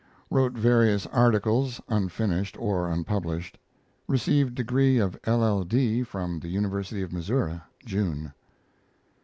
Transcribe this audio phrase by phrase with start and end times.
[0.31, 3.59] Wrote various articles, unfinished or unpublished.
[4.07, 6.01] Received degree of LL.D.
[6.05, 8.33] from the University of Missouri, June.